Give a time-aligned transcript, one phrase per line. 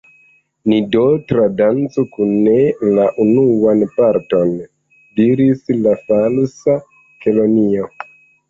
[0.71, 1.01] "Ni do
[1.31, 2.55] tradancu kune
[2.99, 4.57] la unuan parton,"
[5.21, 6.77] diris la Falsa
[7.25, 7.89] Kelonio.